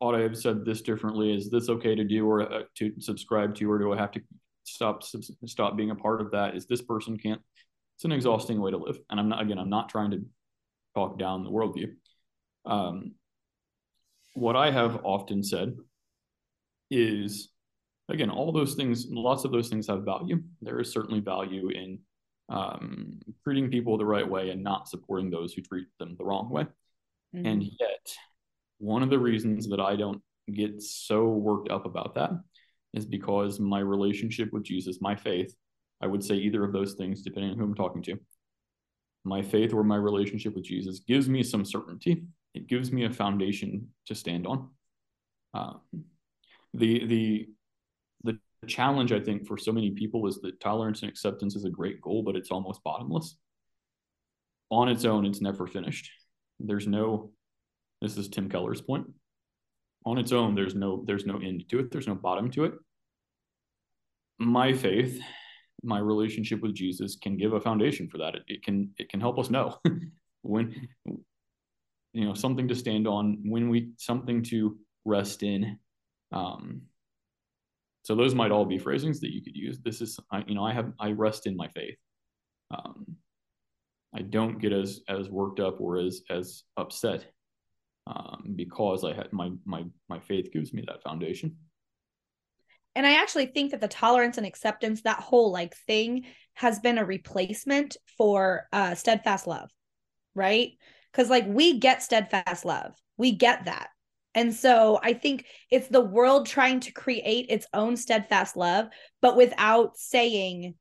[0.00, 1.34] ought I have said this differently?
[1.34, 4.20] Is this okay to do or uh, to subscribe to, or do I have to
[4.64, 5.02] stop
[5.46, 6.56] stop being a part of that?
[6.56, 7.40] Is this person can't?
[7.96, 9.58] It's an exhausting way to live, and I'm not again.
[9.58, 10.24] I'm not trying to
[10.94, 11.94] talk down the worldview.
[12.64, 13.14] Um,
[14.34, 15.76] what I have often said
[16.92, 17.48] is,
[18.08, 19.06] again, all those things.
[19.10, 20.42] Lots of those things have value.
[20.60, 21.98] There is certainly value in
[22.48, 26.50] um, treating people the right way and not supporting those who treat them the wrong
[26.50, 26.64] way.
[27.34, 27.46] Mm-hmm.
[27.46, 28.14] And yet,
[28.78, 30.20] one of the reasons that I don't
[30.52, 32.30] get so worked up about that
[32.94, 35.54] is because my relationship with Jesus, my faith,
[36.02, 38.18] I would say either of those things, depending on who I'm talking to.
[39.24, 42.24] My faith or my relationship with Jesus gives me some certainty.
[42.54, 44.68] It gives me a foundation to stand on.
[45.54, 45.74] Uh,
[46.74, 47.48] the the
[48.62, 51.70] the challenge I think for so many people is that tolerance and acceptance is a
[51.70, 53.36] great goal, but it's almost bottomless.
[54.70, 56.08] On its own, it's never finished.
[56.60, 57.32] There's no.
[58.00, 59.06] This is Tim Keller's point.
[60.06, 61.90] On its own, there's no there's no end to it.
[61.90, 62.74] There's no bottom to it.
[64.38, 65.20] My faith,
[65.82, 68.36] my relationship with Jesus can give a foundation for that.
[68.36, 69.76] It, it can it can help us know
[70.42, 70.88] when
[72.12, 75.78] you know something to stand on when we something to rest in
[76.32, 76.82] um
[78.04, 79.78] so those might all be phrasings that you could use.
[79.78, 81.96] This is I, you know i have i rest in my faith.
[82.70, 83.16] Um
[84.14, 87.26] i don't get as as worked up or as as upset
[88.06, 91.56] um because i had my my my faith gives me that foundation.
[92.94, 96.98] And i actually think that the tolerance and acceptance that whole like thing has been
[96.98, 99.70] a replacement for uh steadfast love
[100.34, 100.72] right?
[101.10, 102.94] Because like we get steadfast love.
[103.16, 103.88] We get that
[104.34, 108.88] and so i think it's the world trying to create its own steadfast love
[109.20, 110.74] but without saying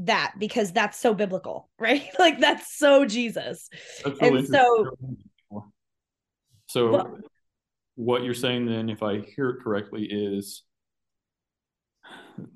[0.00, 2.08] that because that's so biblical right?
[2.18, 3.68] Like that's so jesus.
[4.04, 4.96] That's and so
[6.66, 7.18] so well,
[7.94, 10.64] what you're saying then if i hear it correctly is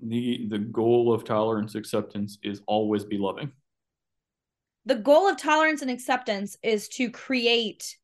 [0.02, 3.52] the the goal of tolerance acceptance is always be loving.
[4.86, 7.96] The goal of tolerance and acceptance is to create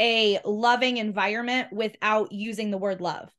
[0.00, 3.30] a loving environment without using the word love.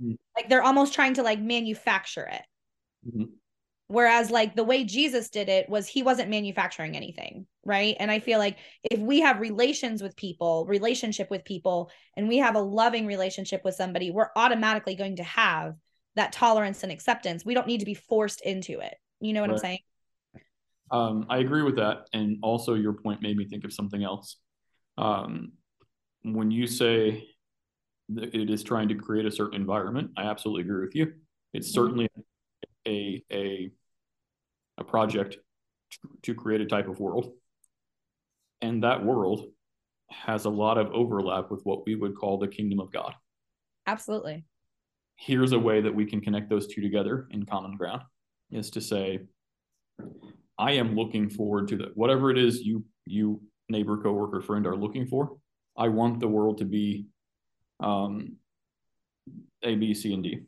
[0.00, 0.14] Mm-hmm.
[0.36, 2.42] Like they're almost trying to like manufacture it.
[3.08, 3.24] Mm-hmm.
[3.88, 7.94] Whereas like the way Jesus did it was he wasn't manufacturing anything, right?
[7.98, 8.56] And I feel like
[8.90, 13.62] if we have relations with people, relationship with people, and we have a loving relationship
[13.64, 15.74] with somebody, we're automatically going to have
[16.16, 17.44] that tolerance and acceptance.
[17.44, 18.94] We don't need to be forced into it.
[19.20, 19.56] You know what right.
[19.56, 19.78] I'm saying?
[20.90, 22.06] Um, I agree with that.
[22.12, 24.36] And also, your point made me think of something else.
[24.96, 25.52] Um,
[26.22, 27.28] when you say
[28.10, 31.12] that it is trying to create a certain environment, I absolutely agree with you.
[31.52, 31.74] It's mm-hmm.
[31.74, 32.08] certainly
[32.86, 33.70] a, a,
[34.78, 35.38] a project
[36.22, 37.32] to create a type of world.
[38.60, 39.46] And that world
[40.10, 43.14] has a lot of overlap with what we would call the kingdom of God.
[43.86, 44.44] Absolutely.
[45.16, 48.02] Here's a way that we can connect those two together in common ground
[48.50, 49.20] is to say,
[50.58, 51.96] I am looking forward to that.
[51.96, 55.36] Whatever it is you you neighbor, coworker, friend are looking for.
[55.76, 57.06] I want the world to be
[57.80, 58.36] um,
[59.62, 60.40] A, B, C, and D.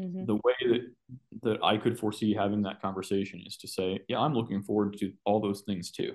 [0.00, 0.26] Mm-hmm.
[0.26, 0.92] The way that
[1.42, 5.12] that I could foresee having that conversation is to say, yeah, I'm looking forward to
[5.24, 6.14] all those things too.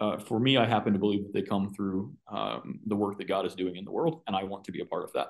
[0.00, 3.26] Uh, for me, I happen to believe that they come through um, the work that
[3.26, 5.28] God is doing in the world, and I want to be a part of that.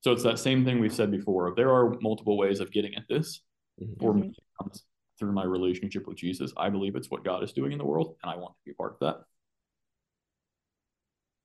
[0.00, 1.52] So it's that same thing we've said before.
[1.54, 3.42] There are multiple ways of getting at this.
[3.80, 4.00] Mm-hmm.
[4.00, 4.84] For me, it comes
[5.18, 6.52] through my relationship with Jesus.
[6.56, 8.70] I believe it's what God is doing in the world, and I want to be
[8.72, 9.24] a part of that.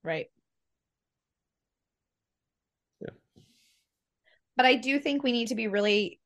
[0.05, 0.27] Right.
[3.01, 3.09] Yeah.
[4.55, 6.19] But I do think we need to be really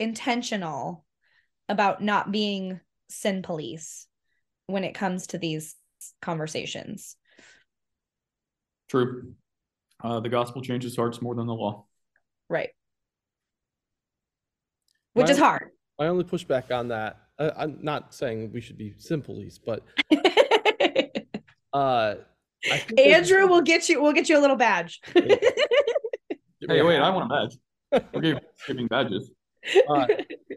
[0.00, 1.04] intentional
[1.68, 4.08] about not being sin police
[4.66, 5.76] when it comes to these
[6.20, 7.16] conversations.
[8.88, 9.34] True.
[10.02, 11.86] Uh, the gospel changes hearts more than the law.
[12.50, 12.70] Right.
[15.14, 15.70] Which is hard.
[15.98, 17.18] I only push back on that.
[17.38, 19.82] Uh, I'm not saying we should be sin police, but
[21.72, 22.16] uh,
[22.98, 24.02] Andrew we'll get you.
[24.02, 25.00] We'll get you a little badge.
[25.14, 25.38] hey,
[26.60, 26.98] wait!
[26.98, 28.04] I want a badge.
[28.12, 29.30] We're giving badges.
[29.88, 30.06] Uh,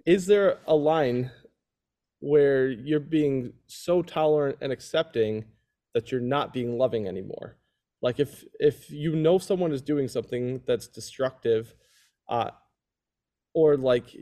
[0.06, 1.32] is there a line
[2.20, 5.46] where you're being so tolerant and accepting
[5.94, 7.58] that you're not being loving anymore?
[8.02, 11.74] Like if if you know someone is doing something that's destructive,
[12.30, 12.52] uh,
[13.54, 14.16] or like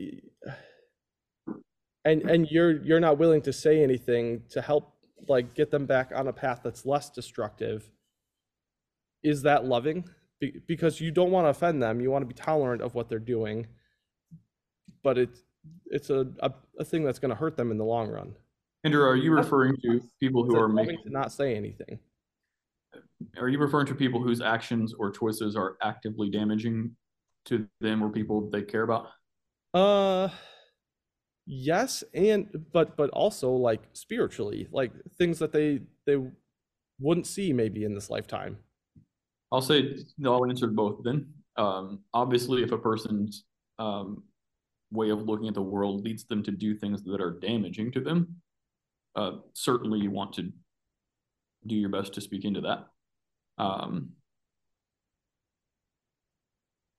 [2.04, 4.94] and and you're you're not willing to say anything to help
[5.26, 7.90] like get them back on a path that's less destructive
[9.24, 10.04] is that loving?
[10.38, 13.08] Be- because you don't want to offend them you want to be tolerant of what
[13.08, 13.66] they're doing
[15.02, 15.42] but it's
[15.86, 18.34] it's a, a, a thing that's going to hurt them in the long run.
[18.84, 21.98] Andrew are you referring to people who are making to not say anything.
[23.38, 26.94] Are you referring to people whose actions or choices are actively damaging
[27.46, 29.08] to them or people they care about?
[29.74, 30.28] Uh
[31.50, 36.18] yes and but but also like spiritually like things that they they
[37.00, 38.58] wouldn't see maybe in this lifetime.
[39.50, 41.26] I'll say no i'll answer both then.
[41.56, 43.44] Um obviously if a person's
[43.78, 44.24] um
[44.92, 48.00] way of looking at the world leads them to do things that are damaging to
[48.00, 48.36] them
[49.16, 50.52] uh certainly you want to
[51.66, 52.88] do your best to speak into that.
[53.56, 54.10] Um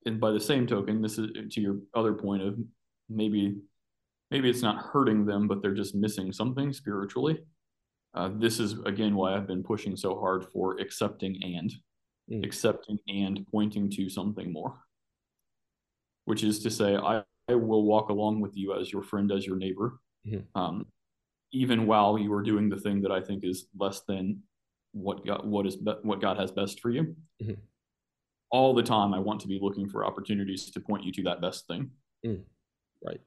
[0.08, 2.58] and by the same token this is to your other point of
[3.10, 3.56] maybe
[4.32, 7.40] maybe it's not hurting them, but they're just missing something spiritually.
[8.14, 11.72] Uh, this is again why I've been pushing so hard for accepting and
[12.32, 12.46] mm.
[12.46, 14.74] accepting and pointing to something more.
[16.26, 19.48] which is to say, I, I will walk along with you as your friend, as
[19.48, 20.46] your neighbor, Mhm.
[20.54, 20.86] um,
[21.52, 24.44] even while you are doing the thing that I think is less than
[24.92, 27.16] what God, what is be- what God has best for you.
[27.42, 27.58] Mhm.
[28.52, 31.42] All the time, I want to be looking for opportunities to point you to that
[31.42, 31.90] best thing.
[33.04, 33.22] Right.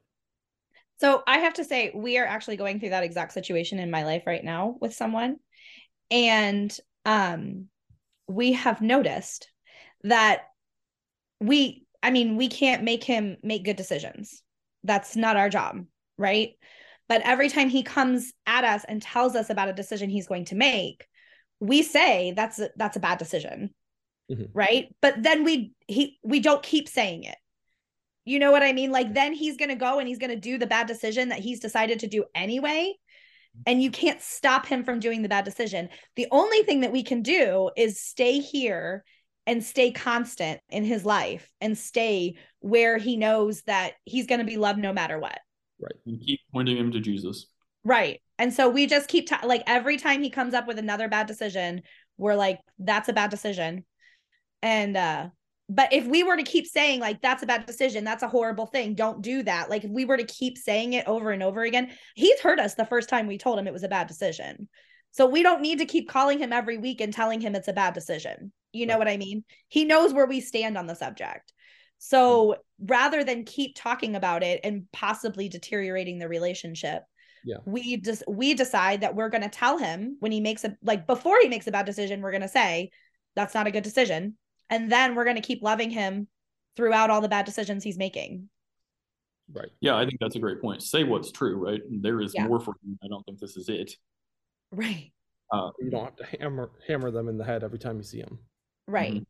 [1.03, 4.05] So I have to say, we are actually going through that exact situation in my
[4.05, 5.39] life right now with someone.
[6.13, 6.75] And
[7.05, 7.67] um
[8.29, 9.51] we have noticed
[10.05, 10.43] that
[11.41, 14.45] we, I mean, we can't make him make good decisions.
[14.85, 15.85] That's not our job,
[16.19, 16.51] right?
[17.09, 20.45] But every time he comes at us and tells us about a decision he's going
[20.47, 21.05] to make,
[21.59, 23.75] we say that's a, that's a bad decision.
[24.31, 24.51] Mhm.
[24.55, 24.95] Right?
[25.01, 27.39] But then we he we don't keep saying it.
[28.25, 28.93] You know what I mean?
[28.93, 31.41] Like then he's going to go and he's going to do the bad decision that
[31.41, 32.95] he's decided to do anyway.
[33.67, 35.91] And you can't stop him from doing the bad decision.
[36.17, 39.05] The only thing that we can do is stay here
[39.47, 44.47] and stay constant in his life and stay where he knows that he's going to
[44.47, 45.39] be loved no matter what.
[45.81, 45.97] Right.
[46.07, 47.47] And keep pointing him to Jesus.
[47.85, 48.23] Right.
[48.39, 51.27] And so we just keep t- like every time he comes up with another bad
[51.27, 51.83] decision,
[52.17, 53.85] we're like, that's a bad decision.
[54.63, 55.29] And uh
[55.69, 58.67] but if we were to keep saying like that's a bad decision, that's a horrible
[58.67, 59.71] thing, don't do that.
[59.71, 62.75] Like if we were to keep saying it over and over again, he's heard us
[62.75, 64.69] the first time we told him it was a bad decision.
[65.13, 67.73] So we don't need to keep calling him every week and telling him it's a
[67.73, 68.53] bad decision.
[68.73, 68.99] You know Right.
[68.99, 69.45] what I mean?
[69.69, 71.53] He knows where we stand on the subject.
[71.99, 72.87] So hmm.
[72.87, 77.05] rather than keep talking about it and possibly deteriorating the relationship,
[77.45, 77.59] Yeah.
[77.67, 81.07] we just we decide that we're going to tell him when he makes a like
[81.07, 82.91] before he makes a bad decision, we're going to say
[83.37, 84.37] that's not a good decision,
[84.73, 86.27] and then we're going to keep loving him
[86.77, 88.49] throughout all the bad decisions he's making.
[89.53, 89.69] Right.
[89.81, 90.83] Yeah, I think that's a great point.
[90.83, 91.83] Say what's true, right?
[91.91, 92.47] There is Yeah.
[92.47, 92.97] more for you.
[93.05, 93.93] I don't think this is it.
[94.71, 95.13] Right.
[95.53, 98.23] Uh, You don't have to hammer hammer them in the head every time you see
[98.23, 98.39] them.
[98.89, 99.13] Right.
[99.13, 99.27] Mhm.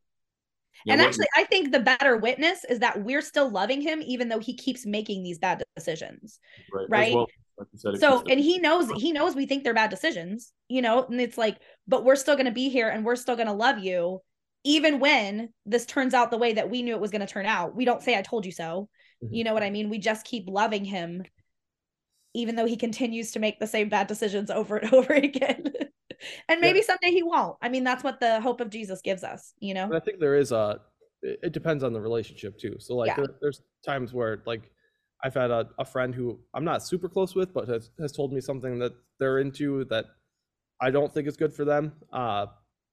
[0.87, 4.01] yeah, and what- actually, I think the better witness is that we're still loving him
[4.03, 6.39] even though he keeps making these bad decisions.
[6.73, 7.15] right, right?
[7.15, 7.27] well,
[7.59, 11.05] like said, So, and he knows he knows we think they're bad decisions, you know,
[11.05, 13.53] and it's like, but we're still going to be here and we're still going to
[13.53, 14.23] love you
[14.65, 17.47] even when this turns out the way that we knew it was going to turn
[17.47, 17.75] out.
[17.75, 18.89] We don't say I told you so.
[19.25, 19.29] Mhm.
[19.33, 19.91] You know what I mean?
[19.91, 21.25] We just keep loving him
[22.35, 25.65] even though he continues to make the same bad decisions over and over again.
[26.49, 27.57] and maybe someday he won't.
[27.61, 29.85] I mean, that's what the hope of Jesus gives us, you know?
[29.85, 30.81] And I think there is a.
[31.23, 32.77] It it depends on the relationship too.
[32.79, 33.17] So like Yeah.
[33.17, 34.71] there, there's times where like
[35.23, 38.33] I've had a, a friend who I'm not super close with, but has has told
[38.33, 40.07] me something that they're into that
[40.81, 41.93] I don't think is good for them.
[42.13, 42.47] Uh,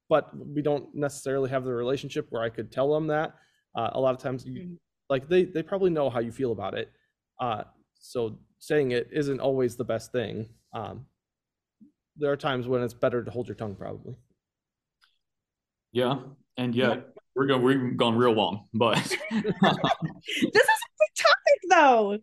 [0.10, 3.36] but we don't necessarily have the relationship where I could tell them that.
[3.76, 4.78] Uh, a lot of times, you, Mhm.
[5.10, 6.92] like they they probably know how you feel about it.
[7.40, 7.64] Uh,
[8.00, 10.50] so saying it isn't always the best thing.
[10.74, 11.06] Um,
[12.18, 14.16] there are times when it's better to hold your tongue, probably.
[15.92, 16.20] yeah,
[16.58, 18.96] and yet we're going we've gone real long, but
[19.32, 22.18] This is a big topic though.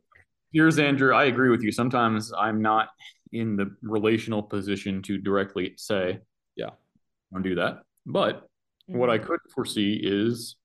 [0.52, 1.14] here's Andrew.
[1.14, 1.72] I agree with you.
[1.72, 2.88] Sometimes I'm not
[3.32, 6.20] in the relational position to directly say,
[6.56, 6.70] Yeah.
[7.32, 7.82] Don't do that.
[8.04, 8.46] But
[8.86, 9.10] what Mm-hmm.
[9.10, 10.56] I could foresee is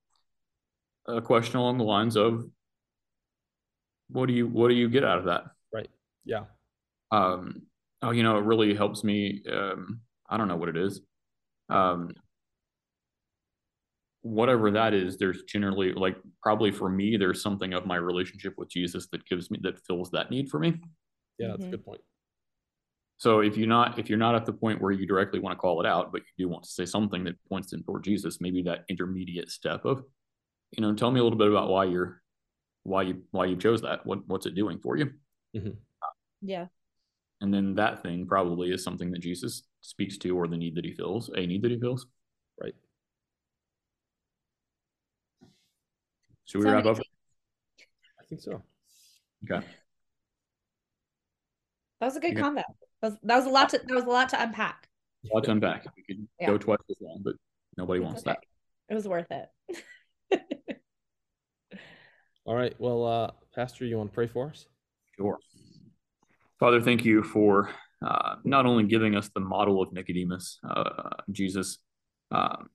[1.07, 2.45] a question along the lines of,
[4.09, 5.45] what do you what do you get out of that?
[5.73, 5.89] Right.
[6.25, 6.43] Yeah.
[7.11, 7.63] um
[8.03, 11.01] oh you know it really helps me um i don't know what it is
[11.69, 12.09] um
[14.21, 18.69] whatever that is there's generally like probably for me there's something of my relationship with
[18.69, 20.75] jesus that gives me that fills that need for me
[21.39, 21.71] Yeah, that's a Mhm.
[21.71, 22.01] good point.
[23.21, 25.61] So if you're not if you're not at the point where you directly want to
[25.61, 28.41] call it out but you do want to say something that points in toward jesus
[28.41, 30.03] maybe that intermediate step of
[30.71, 32.21] you know tell me a little bit about why you're
[32.83, 35.11] why you why you chose that what what's it doing for you
[35.55, 35.69] mm-hmm.
[36.41, 36.67] Yeah.
[37.39, 40.85] And then that thing probably is something that Jesus speaks to or the need that
[40.85, 42.07] he feels, a need that he feels.
[42.61, 42.75] Right.
[46.45, 46.97] Should we So wrap up?
[48.19, 48.61] I think so.
[49.43, 49.65] Okay.
[51.99, 52.41] That was a good Okay.
[52.41, 52.63] combo.
[53.01, 54.87] That was, that was a lot to that was a lot to unpack.
[55.25, 55.85] A lot to unpack.
[55.95, 56.47] We could Yeah.
[56.47, 57.35] go twice as long, but
[57.77, 58.31] nobody It's wants okay.
[58.31, 58.43] that.
[58.89, 59.49] It was worth it.
[62.45, 62.73] All right.
[62.79, 64.67] Well, uh, Pastor, you want to pray for us?
[65.17, 65.37] Sure.
[66.59, 67.69] Father, thank you for
[68.05, 71.77] uh, not only giving us the model of Nicodemus, uh, Jesus,
[72.31, 72.69] um,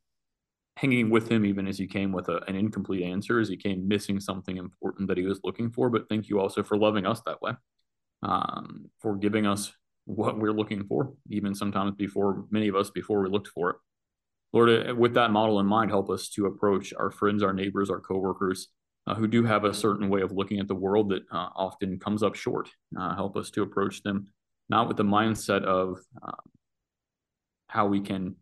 [0.77, 3.89] hanging with him even as he came with a, an incomplete answer, as he came
[3.89, 7.21] missing something important that he was looking for, but thank you also for loving us
[7.27, 7.53] that way,
[8.23, 9.73] um, for giving us
[10.07, 13.77] what we're looking for, even sometimes before many of us before we looked for it.
[14.53, 17.91] Lord, uh, with that model in mind, help us to approach our friends, our neighbors,
[17.91, 18.69] our coworkers,
[19.07, 21.99] uh, who do have a certain way of looking at the world that uh, often
[21.99, 22.69] comes up short.
[22.99, 24.29] Uh, help us to approach them
[24.69, 26.33] not with the mindset of uh,
[27.69, 28.37] how we can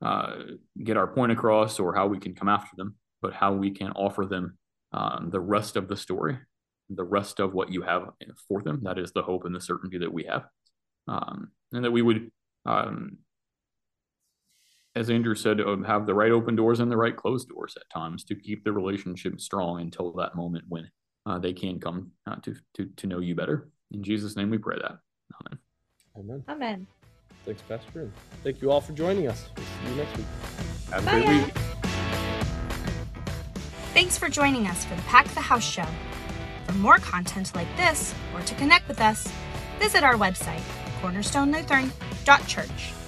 [0.00, 0.34] uh,
[0.82, 3.92] get our point across or how we can come after them, but how we can
[3.92, 4.58] offer them
[4.92, 6.38] um, the rest of the story,
[6.90, 8.10] the rest of what you have
[8.48, 8.80] for them.
[8.82, 10.44] That is the hope and the certainty that we have.
[11.08, 12.30] Um, and that we would,
[12.66, 13.18] um,
[14.94, 17.88] as Andrew said, um, have the right open doors and the right closed doors at
[17.90, 20.90] times to keep the relationship strong until that moment when
[21.26, 23.68] uh, they can come uh, to, to, to know you better.
[23.90, 24.98] In Jesus' name we pray that.
[25.40, 25.58] Amen.
[26.18, 26.44] Amen.
[26.48, 26.86] Amen.
[27.44, 28.02] Thanks, Pastor.
[28.02, 28.12] And
[28.44, 29.48] thank you all for joining us.
[29.56, 30.26] We'll see you next week.
[30.90, 31.24] Have a Bye.
[31.24, 31.54] great week.
[33.94, 35.86] Thanks for joining us for the Pack the House show.
[36.66, 39.30] For more content like this, or to connect with us,
[39.78, 40.62] visit our website,
[41.02, 43.01] cornerstonelutheran.church.